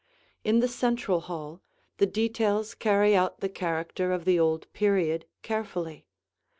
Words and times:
In 0.43 0.61
the 0.61 0.67
central 0.67 1.19
hall, 1.19 1.61
the 1.99 2.07
details 2.07 2.73
carry 2.73 3.15
out 3.15 3.39
the 3.41 3.47
character 3.49 4.11
of 4.11 4.25
the 4.25 4.39
old 4.39 4.65
period 4.73 5.25
carefully. 5.43 6.07